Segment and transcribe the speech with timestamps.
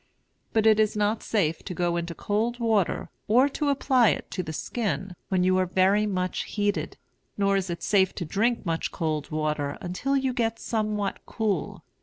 [0.51, 4.41] But it is not safe to go into cold water, or to apply it to
[4.41, 6.97] the skin, when you are very much heated;
[7.37, 11.83] nor is it safe to drink much cold water until you get somewhat cool.